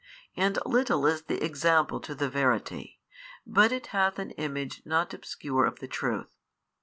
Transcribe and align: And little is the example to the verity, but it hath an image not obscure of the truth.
And 0.35 0.57
little 0.65 1.05
is 1.05 1.21
the 1.21 1.43
example 1.45 1.99
to 1.99 2.15
the 2.15 2.27
verity, 2.27 2.99
but 3.45 3.71
it 3.71 3.85
hath 3.93 4.17
an 4.17 4.31
image 4.31 4.81
not 4.83 5.13
obscure 5.13 5.63
of 5.65 5.77
the 5.77 5.87
truth. 5.87 6.39